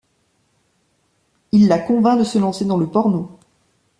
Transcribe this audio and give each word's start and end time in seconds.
Il 1.51 1.67
la 1.67 1.77
convainc 1.77 2.17
de 2.17 2.23
se 2.23 2.39
lancer 2.39 2.65
dans 2.65 2.77
le 2.79 2.87
porno. 2.87 3.37